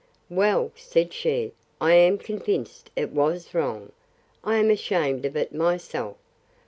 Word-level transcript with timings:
Well, 0.31 0.71
said 0.73 1.13
she, 1.13 1.51
I 1.79 1.93
am 1.93 2.17
convinced 2.17 2.89
it 2.95 3.11
was 3.11 3.53
wrong. 3.53 3.91
I 4.43 4.55
am 4.55 4.71
ashamed 4.71 5.25
of 5.25 5.35
it 5.35 5.53
myself. 5.53 6.17